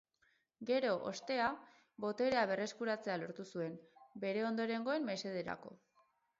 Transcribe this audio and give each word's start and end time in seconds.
Gero, 0.69 0.93
ostera, 1.11 1.49
boterea 2.07 2.47
berreskuratzea 2.53 3.21
lortu 3.27 3.47
zuen, 3.53 3.79
bere 4.27 4.45
ondorengoen 4.51 5.09
mesederako. 5.15 5.79